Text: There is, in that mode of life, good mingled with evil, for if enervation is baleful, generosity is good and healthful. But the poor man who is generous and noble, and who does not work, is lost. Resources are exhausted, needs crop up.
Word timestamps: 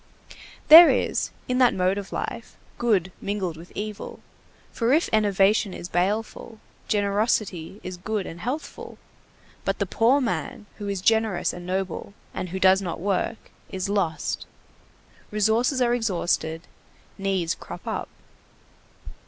There 0.67 0.89
is, 0.89 1.29
in 1.47 1.59
that 1.59 1.75
mode 1.75 1.99
of 1.99 2.11
life, 2.11 2.57
good 2.79 3.11
mingled 3.21 3.55
with 3.55 3.71
evil, 3.75 4.19
for 4.71 4.93
if 4.93 5.07
enervation 5.13 5.75
is 5.75 5.89
baleful, 5.89 6.59
generosity 6.87 7.79
is 7.83 7.97
good 7.97 8.25
and 8.25 8.39
healthful. 8.39 8.97
But 9.63 9.77
the 9.77 9.85
poor 9.85 10.19
man 10.19 10.65
who 10.79 10.87
is 10.87 11.01
generous 11.01 11.53
and 11.53 11.67
noble, 11.67 12.15
and 12.33 12.49
who 12.49 12.59
does 12.59 12.81
not 12.81 12.99
work, 12.99 13.51
is 13.69 13.89
lost. 13.89 14.47
Resources 15.29 15.83
are 15.83 15.93
exhausted, 15.93 16.61
needs 17.19 17.53
crop 17.53 17.85
up. 17.85 18.09